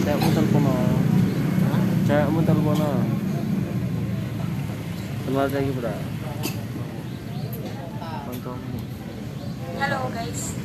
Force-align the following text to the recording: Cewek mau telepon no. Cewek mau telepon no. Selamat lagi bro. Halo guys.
Cewek 0.00 0.16
mau 0.16 0.32
telepon 0.32 0.62
no. 0.64 0.74
Cewek 2.08 2.28
mau 2.32 2.40
telepon 2.40 2.76
no. 2.80 2.90
Selamat 5.28 5.50
lagi 5.52 5.70
bro. 5.76 5.94
Halo 9.80 9.98
guys. 10.08 10.56